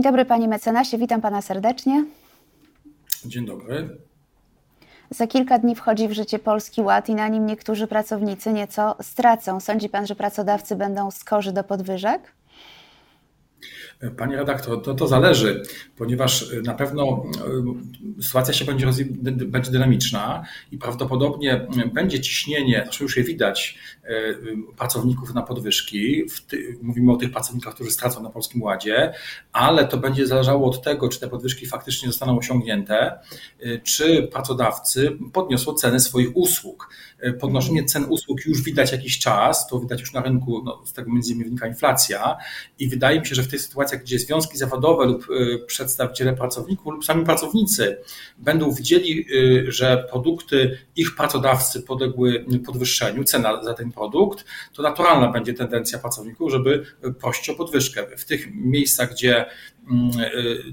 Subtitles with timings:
[0.00, 2.04] Dzień dobry panie mecenasie, witam pana serdecznie.
[3.24, 3.98] Dzień dobry.
[5.10, 9.60] Za kilka dni wchodzi w życie Polski Ład i na nim niektórzy pracownicy nieco stracą.
[9.60, 12.32] Sądzi pan, że pracodawcy będą skorzy do podwyżek?
[14.16, 15.62] Panie redaktor, to, to zależy,
[15.96, 17.24] ponieważ na pewno
[18.18, 18.86] e, sytuacja się będzie,
[19.46, 23.78] będzie dynamiczna i prawdopodobnie będzie ciśnienie, zresztą już je widać,
[24.76, 26.24] pracowników na podwyżki.
[26.82, 29.12] Mówimy o tych pracownikach, którzy stracą na Polskim Ładzie,
[29.52, 33.18] ale to będzie zależało od tego, czy te podwyżki faktycznie zostaną osiągnięte,
[33.84, 36.88] czy pracodawcy podniosą ceny swoich usług.
[37.40, 41.12] Podnoszenie cen usług już widać jakiś czas, to widać już na rynku, no, z tego
[41.12, 42.36] między innymi wynika inflacja
[42.78, 46.32] i wydaje mi się, że w tej sytuacji sytuacjach, gdzie związki zawodowe lub y, przedstawiciele
[46.32, 47.96] pracowników lub sami pracownicy
[48.38, 54.44] będą widzieli, y, że produkty ich pracodawcy podległy podwyższeniu, cena za ten produkt,
[54.74, 56.84] to naturalna będzie tendencja pracowników, żeby
[57.20, 58.06] prosić o podwyżkę.
[58.16, 59.46] W tych miejscach, gdzie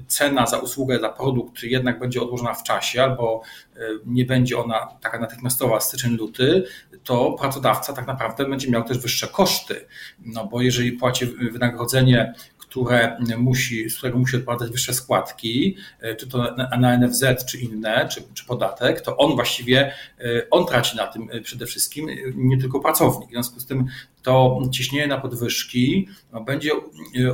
[0.06, 3.42] cena za usługę, za produkt jednak będzie odłożona w czasie albo
[4.06, 6.64] nie będzie ona taka natychmiastowa styczeń-luty,
[7.04, 9.86] to pracodawca tak naprawdę będzie miał też wyższe koszty.
[10.18, 12.34] No bo jeżeli płaci wynagrodzenie
[12.68, 18.08] które musi, z którego musi odprowadzać wyższe składki, e, czy to na NFZ, czy inne,
[18.08, 19.92] czy, czy podatek, to on właściwie,
[20.50, 23.28] on traci na tym przede wszystkim, nie tylko pracownik.
[23.28, 23.86] W związku z tym
[24.28, 26.08] to ciśnienie na podwyżki
[26.46, 26.72] będzie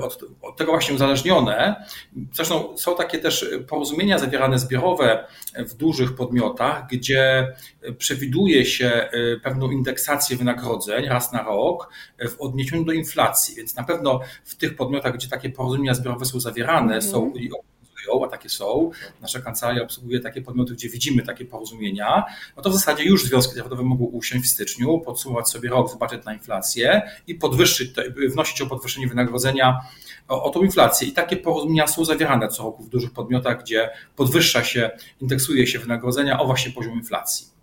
[0.02, 1.84] od, od, tego właśnie uzależnione.
[2.32, 5.26] Zresztą są takie też porozumienia zawierane zbiorowe
[5.58, 7.52] w dużych podmiotach, gdzie
[7.98, 9.08] przewiduje się
[9.42, 11.88] pewną indeksację wynagrodzeń raz na rok
[12.28, 13.54] w odniesieniu do inflacji.
[13.54, 17.02] Więc na pewno w tych podmiotach, gdzie takie porozumienia zbiorowe są zawierane, mm.
[17.02, 17.32] są
[18.24, 22.24] a takie są, nasza kancelaria obsługuje takie podmioty, gdzie widzimy takie porozumienia,
[22.56, 26.24] no to w zasadzie już związki zawodowe mogą usiąść w styczniu, podsumować sobie rok, zobaczyć
[26.24, 27.91] na inflację i podwyższyć,
[28.33, 29.80] wnosić o podwyższenie wynagrodzenia
[30.28, 31.08] o, o tą inflację.
[31.08, 35.78] I takie porozumienia są zawierane co roku w dużych podmiotach, gdzie podwyższa się, indeksuje się
[35.78, 37.53] wynagrodzenia o właśnie poziom inflacji.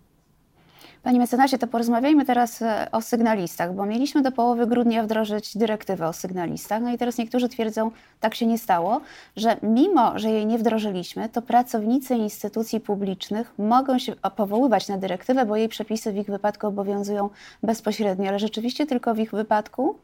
[1.02, 6.08] Panie mecenasie, to porozmawiajmy teraz e, o sygnalistach, bo mieliśmy do połowy grudnia wdrożyć dyrektywę
[6.08, 7.90] o sygnalistach, no i teraz niektórzy twierdzą,
[8.20, 9.00] tak się nie stało,
[9.36, 15.46] że mimo, że jej nie wdrożyliśmy, to pracownicy instytucji publicznych mogą się powoływać na dyrektywę,
[15.46, 17.30] bo jej przepisy w ich wypadku obowiązują
[17.62, 19.98] bezpośrednio, ale rzeczywiście tylko w ich wypadku?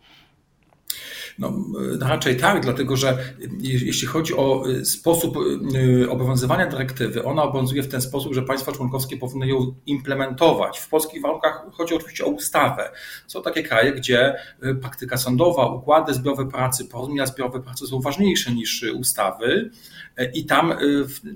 [1.38, 1.52] No,
[2.00, 3.18] raczej tak, dlatego że
[3.60, 5.36] jeśli chodzi o y, sposób
[5.74, 10.78] y, obowiązywania dyrektywy, ona obowiązuje w ten sposób, że państwa członkowskie powinny ją implementować.
[10.78, 12.90] W polskich warunkach chodzi oczywiście o ustawę.
[13.26, 14.34] Są takie kraje, gdzie
[14.80, 19.70] praktyka sądowa, układy zbiorowe pracy, porozumienia zbiorowe pracy są ważniejsze niż ustawy
[20.34, 20.72] i tam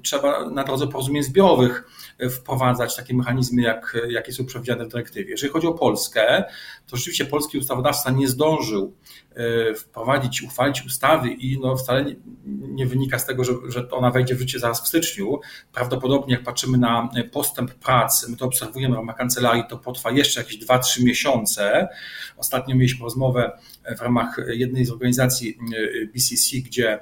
[0.02, 1.84] trzeba na drodze porozumień zbiorowych
[2.30, 5.30] wprowadzać takie mechanizmy, jak, jakie są przewidziane w dyrektywie.
[5.30, 6.44] Jeżeli chodzi o Polskę,
[6.86, 8.96] to rzeczywiście polski ustawodawca nie zdążył
[9.36, 12.16] e, wprowadzić, uchwalić ustawy i no wcale nie,
[12.47, 15.41] nie wynika z tego, że, że ona wejdzie w życie zaraz w styczniu.
[15.72, 20.41] Prawdopodobnie jak patrzymy na postęp pracy, my to obserwujemy w ramach kancelarii, to potrwa jeszcze
[20.41, 21.88] jakieś 2-3 miesiące.
[22.36, 23.52] Ostatnio mieliśmy rozmowę
[23.98, 25.58] w ramach jednej z organizacji
[26.02, 27.00] e, BCC, gdzie e,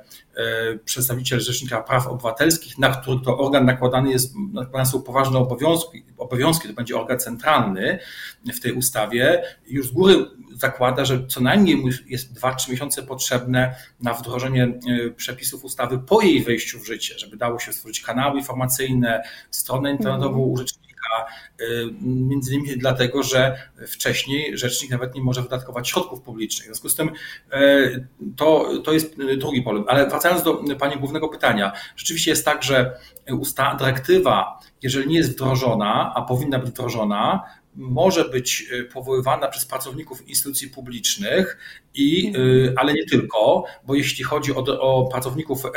[0.84, 6.68] przedstawiciel Rzecznika Praw Obywatelskich, na który to organ nakładany jest, nakładane są poważne obowiązki, obowiązki,
[6.68, 7.98] to będzie organ centralny
[8.54, 14.14] w tej ustawie, już z góry zakłada, że co najmniej jest 2-3 miesiące potrzebne na
[14.14, 19.22] wdrożenie e, przepisów ustawy po jej wejściu w życie, żeby dało się stworzyć kanały informacyjne,
[19.50, 20.66] stronę internetową mm.
[22.28, 26.62] między innymi dlatego, że wcześniej rzecznik nawet nie może wydatkować środków publicznych.
[26.62, 27.10] W związku z tym
[27.52, 27.60] e,
[28.36, 29.84] to, to jest drugi problem.
[29.88, 33.00] Ale wracając do Pani głównego pytania, rzeczywiście jest tak, że
[33.32, 37.42] usta dyrektywa, jeżeli nie jest wdrożona, a powinna być wdrożona,
[37.74, 41.58] może być e, powoływana przez pracowników instytucji publicznych,
[41.94, 42.68] i, mhm.
[42.68, 45.70] e, ale nie tylko, bo jeśli chodzi o, o pracowników e,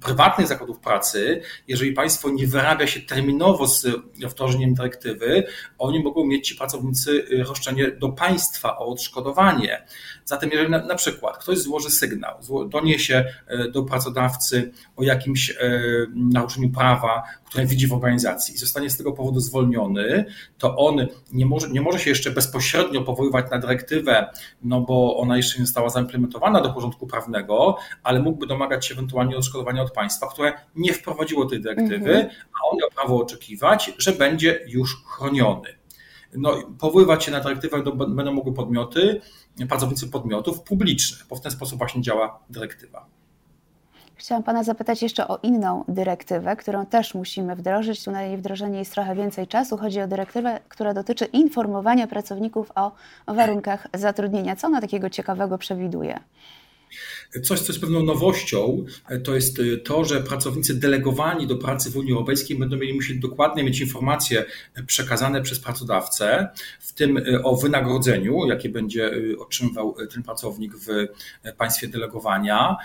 [0.00, 3.86] prywatnych zakładów pracy, jeżeli państwo nie wyrabia się terminowo z
[4.28, 5.44] wdrożeniem dyrektywy,
[5.78, 9.86] oni mogą mieć ci pracownicy roszczenie do państwa o odszkodowanie.
[10.24, 12.34] Zatem jeżeli na, na przykład ktoś złoży sygnał,
[12.68, 13.24] doniesie
[13.72, 15.56] do pracodawcy o jakimś
[16.14, 20.24] naruszeniu prawa, które widzi w organizacji i zostanie z tego powodu zwolniony,
[20.58, 24.30] to on nie może, nie może się jeszcze bezpośrednio powoływać na dyrektywę,
[24.62, 29.36] no bo ona jeszcze nie została zaimplementowana do porządku prawnego, ale mógłby domagać się ewentualnie
[29.36, 32.28] odszkodowania od państwa, które nie wprowadziło tej dyrektywy, mhm.
[32.28, 35.68] a on miał prawo oczekiwać, że będzie już chroniony.
[36.34, 39.20] No, powoływać się na dyrektywę będą mogły podmioty,
[39.68, 43.06] pracownicy podmiotów publicznych, bo w ten sposób właśnie działa dyrektywa.
[44.20, 48.04] Chciałam Pana zapytać jeszcze o inną dyrektywę, którą też musimy wdrożyć.
[48.04, 49.76] Tu na jej wdrożenie jest trochę więcej czasu.
[49.76, 52.92] Chodzi o dyrektywę, która dotyczy informowania pracowników o
[53.26, 54.56] warunkach zatrudnienia.
[54.56, 56.20] Co ona takiego ciekawego przewiduje?
[57.42, 58.84] Coś, co jest pewną nowością,
[59.24, 63.64] to jest to, że pracownicy delegowani do pracy w Unii Europejskiej będą mieli musieli dokładnie
[63.64, 64.44] mieć informacje
[64.86, 66.48] przekazane przez pracodawcę,
[66.80, 70.88] w tym o wynagrodzeniu, jakie będzie otrzymywał ten pracownik w
[71.56, 72.76] państwie delegowania,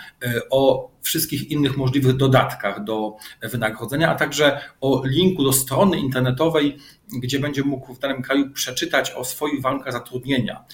[0.50, 6.76] o wszystkich innych możliwych dodatkach do wynagrodzenia, a także o linku do strony internetowej,
[7.22, 10.64] gdzie będzie mógł w danym kraju przeczytać o swoich warunkach zatrudnienia.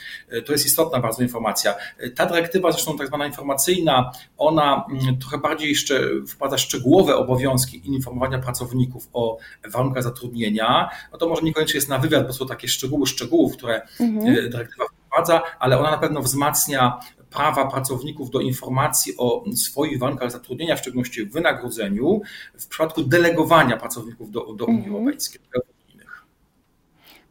[0.47, 1.75] To jest istotna bardzo informacja.
[2.15, 8.39] Ta dyrektywa, zresztą tak zwana informacyjna, ona mm, trochę bardziej jeszcze wprowadza szczegółowe obowiązki informowania
[8.39, 9.39] pracowników o
[9.73, 10.89] warunkach zatrudnienia.
[11.13, 14.35] No to może niekoniecznie jest na wywiad, bo są takie szczegóły szczegółów, które mhm.
[14.51, 17.01] dyrektywa wprowadza, ale ona na pewno wzmacnia
[17.33, 22.21] prawa pracowników do informacji o swoich warunkach zatrudnienia, w szczególności w wynagrodzeniu,
[22.59, 24.97] w przypadku delegowania pracowników do, do Unii mhm.
[24.97, 25.41] Europejskiej.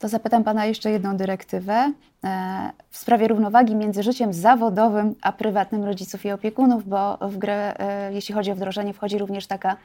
[0.02, 1.94] To zapytam Pana jeszcze jedną dyrektywę
[2.24, 7.74] e, w sprawie równowagi między życiem zawodowym a prywatnym rodziców i opiekunów, bo w grę,
[7.80, 9.78] e, jeśli chodzi o wdrożenie, wchodzi również taka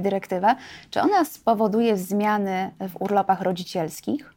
[0.00, 0.56] dyrektywa.
[0.90, 4.34] Czy ona spowoduje zmiany w urlopach rodzicielskich?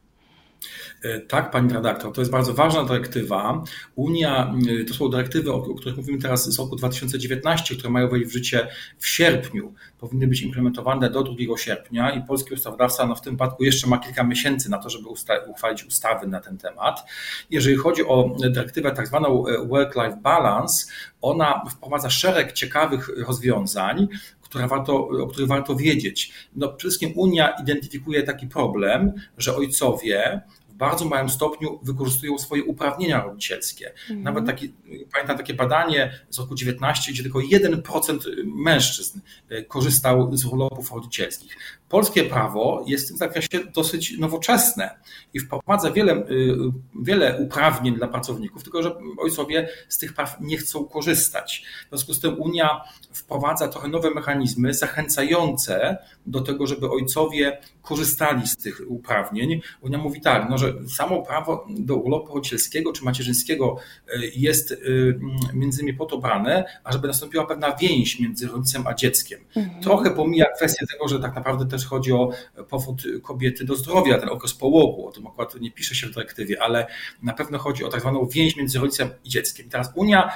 [1.02, 3.64] E, tak, pani redaktor, to jest bardzo ważna dyrektywa.
[3.94, 8.26] Unia, e, to są dyrektywy, o których mówimy teraz z roku 2019, które mają wejść
[8.28, 8.68] w życie
[8.98, 9.74] w sierpniu.
[9.98, 13.98] Powinny być implementowane do 2 sierpnia i polski ustawodawca no w tym wypadku jeszcze ma
[13.98, 15.08] kilka miesięcy na to, żeby
[15.48, 17.04] uchwalić ustawy na ten temat.
[17.50, 20.86] Jeżeli chodzi o dyrektywę tak zwaną e, Work-Life Balance,
[21.22, 24.08] ona wprowadza szereg ciekawych rozwiązań,
[24.56, 26.32] które warto, o których warto wiedzieć.
[26.56, 30.40] No, przede wszystkim Unia identyfikuje taki problem, że ojcowie
[30.76, 33.90] bardzo małym stopniu wykorzystują swoje uprawnienia rodzicielskie.
[33.90, 34.22] Mhm.
[34.22, 34.74] Nawet taki,
[35.12, 41.56] pamiętam takie badanie z roku 19, gdzie tylko 1% mężczyzn e, korzystał z urlopów rodzicielskich.
[41.88, 44.90] Polskie prawo jest w tym zakresie dosyć nowoczesne
[45.34, 46.56] i wprowadza wiele, y,
[47.02, 51.64] wiele uprawnień dla pracowników, tylko że ojcowie z tych praw nie chcą korzystać.
[51.86, 52.80] W związku z tym Unia
[53.12, 55.96] wprowadza trochę nowe mechanizmy zachęcające
[56.26, 59.60] do tego, żeby ojcowie korzystali z tych uprawnień.
[59.80, 63.76] Unia mówi tak, no, że samo prawo do urlopu rodzicielskiego czy macierzyńskiego
[64.08, 65.20] y, jest y,
[65.54, 69.40] między innymi po to brane, ażeby nastąpiła pewna więź między rodzicem a dzieckiem.
[69.56, 69.82] Mhm.
[69.82, 72.30] Trochę pomija kwestię tego, że tak naprawdę też chodzi o
[72.68, 76.62] powód kobiety do zdrowia, ten okres połogu, o tym akurat nie pisze się w dyrektywie,
[76.62, 76.86] ale
[77.22, 79.68] na pewno chodzi o tak zwaną więź między rodzicem i dzieckiem.
[79.68, 80.32] Teraz Unia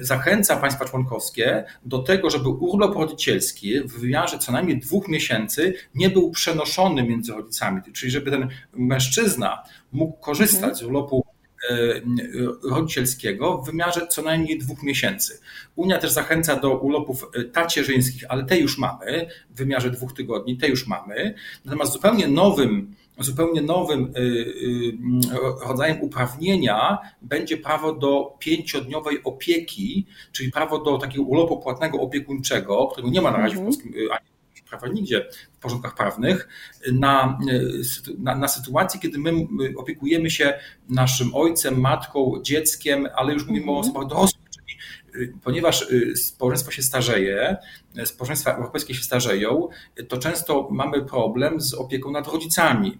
[0.00, 6.10] zachęca państwa członkowskie do tego, żeby urlop rodzicielski w wymiarze co najmniej dwóch miesięcy nie
[6.10, 9.62] był przenoszony między rodzicami, czyli żeby ten mężczyzna
[9.92, 11.24] mógł korzystać z urlopu
[11.70, 12.00] E,
[12.70, 15.40] rodzicielskiego w wymiarze co najmniej dwóch miesięcy.
[15.76, 20.68] Unia też zachęca do urlopów tacierzyńskich, ale te już mamy, w wymiarze dwóch tygodni, te
[20.68, 21.34] już mamy.
[21.64, 24.12] Natomiast zupełnie nowym, zupełnie nowym
[25.64, 32.86] e, rodzajem uprawnienia będzie prawo do pięciodniowej opieki, czyli prawo do takiego urlopu płatnego opiekuńczego,
[32.86, 33.72] którego nie ma na razie w mhm.
[33.72, 34.34] polskim ani
[34.78, 36.48] prawa nigdzie w porządkach prawnych,
[36.92, 37.38] na,
[38.18, 39.32] na, na sytuację, kiedy my
[39.76, 40.54] opiekujemy się
[40.88, 43.80] naszym ojcem, matką, dzieckiem, ale już mówimy o mhm.
[43.80, 44.43] osobach dorosłych, y,
[45.42, 47.56] ponieważ y, społeczeństwo się starzeje,
[48.04, 49.68] społeczeństwa europejskie się starzeją,
[50.08, 52.98] to często mamy problem z opieką nad rodzicami.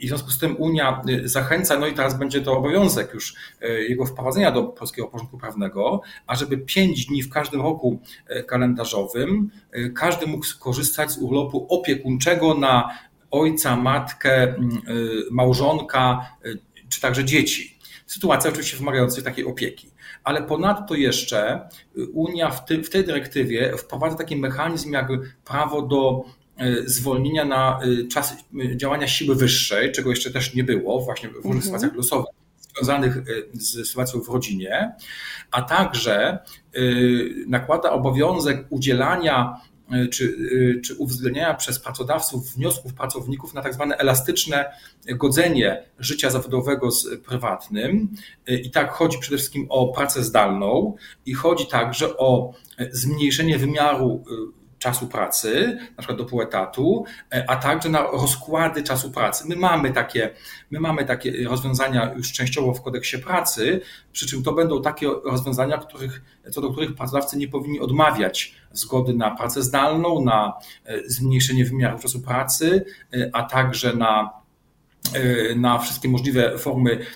[0.00, 3.34] I w związku z tym Unia y, zachęca, no i teraz będzie to obowiązek już
[3.62, 8.00] y, jego wprowadzenia do polskiego porządku prawnego, ażeby pięć dni w każdym roku
[8.36, 9.50] y, kalendarzowym
[9.94, 12.98] każdy mógł skorzystać z urlopu opiekuńczego na
[13.30, 14.54] ojca, matkę,
[15.30, 16.30] małżonka
[16.88, 17.78] czy także dzieci.
[18.10, 19.90] Sytuacja oczywiście wymagająca takiej opieki.
[20.24, 21.68] Ale ponadto jeszcze
[22.12, 25.08] Unia w, ty, w tej dyrektywie wprowadza taki mechanizm jak
[25.44, 26.24] prawo do
[26.60, 28.36] E, zwolnienia na e, czas
[28.76, 31.64] działania siły wyższej, czego jeszcze też nie było właśnie w różnych mhm.
[31.64, 32.34] sytuacjach losowych
[32.74, 33.16] związanych
[33.52, 34.92] z sytuacją w rodzinie,
[35.50, 36.38] a także
[37.46, 39.60] nakłada obowiązek udzielania
[40.12, 40.36] czy,
[40.84, 44.72] czy uwzględniania przez pracodawców wniosków pracowników na tak zwane elastyczne
[45.08, 48.08] godzenie życia zawodowego z prywatnym.
[48.46, 52.52] I tak chodzi przede wszystkim o pracę zdalną i chodzi także o
[52.90, 54.24] zmniejszenie wymiaru
[54.80, 59.44] czasu pracy, na przykład do pół etatu, e, a także na rozkłady czasu pracy.
[59.48, 60.30] My mamy takie,
[60.70, 63.80] my mamy takie rozwiązania już częściowo w kodeksie pracy,
[64.12, 69.14] przy czym to będą takie rozwiązania, których, co do których pracodawcy nie powinni odmawiać zgody
[69.14, 70.52] na pracę zdalną, na
[70.84, 74.40] e, zmniejszenie wymiaru czasu pracy, e, a także na
[75.56, 77.06] na wszystkie możliwe formy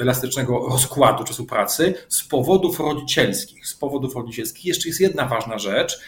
[0.00, 3.66] elastycznego rozkładu czasu pracy z powodów rodzicielskich.
[3.66, 6.00] Z powodów rodzicielskich jeszcze jest jedna ważna rzecz,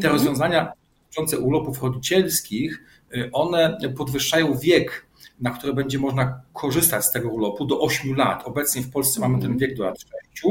[0.00, 0.14] te mhm.
[0.14, 0.72] rozwiązania
[1.02, 2.82] dotyczące urlopów rodzicielskich,
[3.16, 5.06] y, one podwyższają wiek
[5.40, 8.42] na które będzie można korzystać z tego urlopu do 8 lat.
[8.44, 10.44] Obecnie w Polsce mamy ten wiek do lat 6,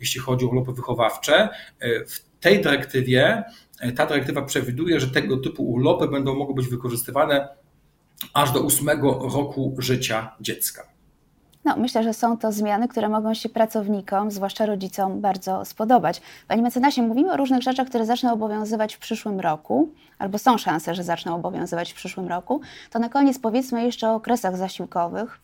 [0.00, 1.48] jeśli chodzi o urlopy wychowawcze.
[2.06, 3.42] W tej dyrektywie,
[3.96, 7.48] ta dyrektywa przewiduje, że tego typu urlopy będą mogły być wykorzystywane
[8.34, 10.88] aż do ósmego roku życia dziecka.
[11.64, 16.22] No, myślę, że są to zmiany, które mogą się pracownikom, zwłaszcza rodzicom, bardzo spodobać.
[16.48, 19.88] Panie mecenasie, mówimy o różnych rzeczach, które zaczną obowiązywać w przyszłym roku,
[20.18, 22.60] albo są szanse, że zaczną obowiązywać w przyszłym roku.
[22.90, 25.38] To na koniec powiedzmy jeszcze o okresach zasiłkowych,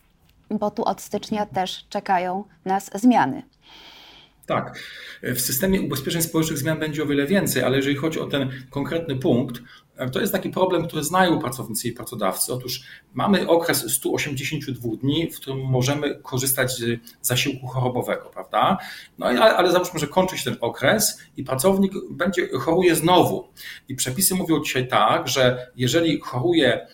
[0.49, 3.43] bo tu od stycznia też czekają nas zmiany.
[4.47, 4.79] Tak.
[5.23, 9.15] W systemie ubezpieczeń społecznych zmian będzie o wiele więcej, ale jeżeli chodzi o ten konkretny
[9.15, 9.61] punkt,
[10.11, 12.53] to jest taki problem, który znają pracownicy i pracodawcy.
[12.53, 18.77] Otóż mamy okres 182 dni, w którym możemy korzystać z zasiłku chorobowego, prawda?
[19.17, 23.47] No ale, ale załóżmy, że kończy się ten okres i pracownik będzie choruje znowu.
[23.89, 26.87] I przepisy mówią dzisiaj tak, że jeżeli choruje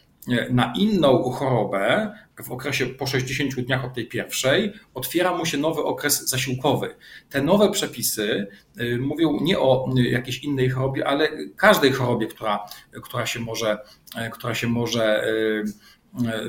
[0.50, 5.84] na inną chorobę, w okresie po 60 dniach od tej pierwszej, otwiera mu się nowy
[5.84, 6.96] okres zasiłkowy.
[7.30, 8.48] Te nowe przepisy
[8.82, 12.66] y, mówią nie o y, jakiejś innej chorobie, ale każdej chorobie, która,
[13.04, 13.78] która się może,
[14.28, 15.24] y, która się może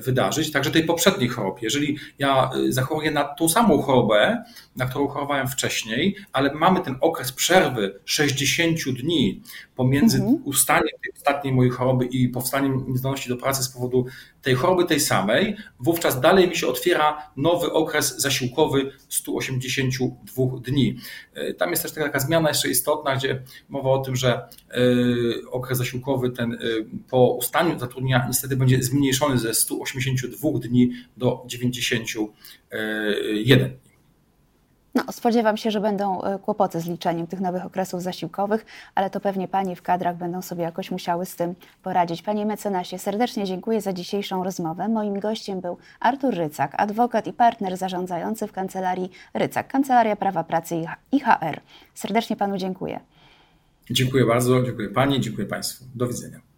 [0.01, 1.61] wydarzyć, także tej poprzedniej chorobie.
[1.63, 4.45] Jeżeli ja e, zachoruję na tą samą chorobę,
[4.77, 9.43] na którą chorowałem wcześniej, ale mamy ten okres przerwy 60 dni
[9.77, 10.43] pomiędzy mhm.
[10.45, 14.07] ustaniem tej ostatniej mojej choroby i powstaniem niezdolności do pracy z powodu
[14.43, 20.97] tej choroby tej samej, wówczas dalej mi się otwiera nowy okres zasiłkowy 182 dni.
[21.35, 24.49] E, tam jest też taka zmiana jeszcze istotna, gdzie mowa o tym, że
[25.51, 26.59] okres zasiłkowy ten
[27.11, 32.27] po ustaniu zatrudnienia niestety będzie zmniejszony ze 182 dni do 91
[33.67, 33.95] dni.
[34.95, 39.21] No, spodziewam się, że będą e, kłopoty z liczeniem tych nowych okresów zasiłkowych, ale to
[39.21, 42.23] pewnie Panie w kadrach będą sobie jakoś musiały z tym poradzić.
[42.23, 44.89] Panie mecenasie, serdecznie dziękuję za dzisiejszą rozmowę.
[44.89, 50.85] Moim gościem był Artur Rycak, adwokat i partner zarządzający w kancelarii Rycak, Kancelaria Prawa Pracy
[51.13, 51.61] i HR.
[51.95, 53.01] Serdecznie Panu dziękuję.
[53.91, 55.85] Dziękuję bardzo, dziękuję Pani, dziękuję Państwu.
[55.95, 56.54] Do widzenia.